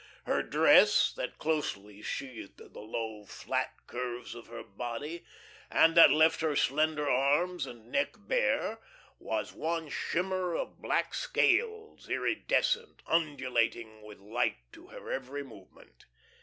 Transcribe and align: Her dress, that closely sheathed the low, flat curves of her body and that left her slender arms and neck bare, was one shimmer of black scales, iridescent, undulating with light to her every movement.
Her 0.25 0.41
dress, 0.41 1.13
that 1.13 1.37
closely 1.37 2.01
sheathed 2.01 2.57
the 2.57 2.79
low, 2.79 3.23
flat 3.23 3.71
curves 3.85 4.33
of 4.33 4.47
her 4.47 4.63
body 4.63 5.23
and 5.69 5.93
that 5.95 6.09
left 6.09 6.41
her 6.41 6.55
slender 6.55 7.07
arms 7.07 7.67
and 7.67 7.91
neck 7.91 8.13
bare, 8.17 8.79
was 9.19 9.53
one 9.53 9.89
shimmer 9.89 10.55
of 10.55 10.81
black 10.81 11.13
scales, 11.13 12.09
iridescent, 12.09 13.03
undulating 13.05 14.01
with 14.01 14.17
light 14.17 14.57
to 14.71 14.87
her 14.87 15.11
every 15.11 15.43
movement. 15.43 16.07